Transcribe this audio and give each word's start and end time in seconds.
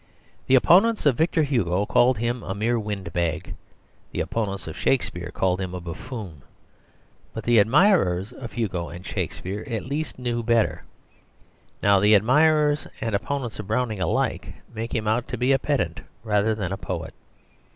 The 0.47 0.55
opponents 0.55 1.05
of 1.05 1.15
Victor 1.15 1.43
Hugo 1.43 1.85
called 1.85 2.17
him 2.17 2.41
a 2.41 2.55
mere 2.55 2.79
windbag; 2.79 3.53
the 4.11 4.19
opponents 4.19 4.65
of 4.65 4.75
Shakespeare 4.75 5.29
called 5.29 5.61
him 5.61 5.75
a 5.75 5.79
buffoon. 5.79 6.41
But 7.35 7.43
the 7.43 7.59
admirers 7.59 8.31
of 8.33 8.53
Hugo 8.53 8.89
and 8.89 9.05
Shakespeare 9.05 9.63
at 9.69 9.85
least 9.85 10.17
knew 10.17 10.41
better. 10.41 10.85
Now 11.83 11.99
the 11.99 12.15
admirers 12.15 12.87
and 12.99 13.13
opponents 13.13 13.59
of 13.59 13.67
Browning 13.67 13.99
alike 13.99 14.55
make 14.73 14.95
him 14.95 15.07
out 15.07 15.27
to 15.27 15.37
be 15.37 15.51
a 15.51 15.59
pedant 15.59 16.01
rather 16.23 16.55
than 16.55 16.71
a 16.71 16.77
poet. 16.77 17.13